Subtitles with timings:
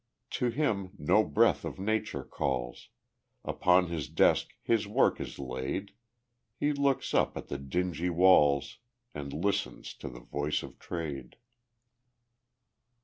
[0.31, 2.89] To him no breath of nature calls;
[3.45, 5.91] Upon his desk his work is laid;
[6.59, 8.79] He looks up at the dingy walls,
[9.13, 11.35] And listens to the voice of Trade.